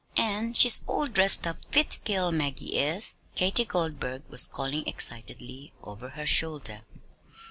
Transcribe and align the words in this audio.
"An' 0.17 0.53
she's 0.55 0.83
all 0.87 1.05
dressed 1.07 1.45
up 1.45 1.57
fit 1.71 1.91
ter 1.91 1.99
kill 2.03 2.31
Maggie 2.31 2.75
is," 2.79 3.17
Katy 3.35 3.65
Goldburg 3.65 4.23
was 4.31 4.47
calling 4.47 4.83
excitedly 4.87 5.73
over 5.83 6.09
her 6.17 6.25
shoulder. 6.25 6.81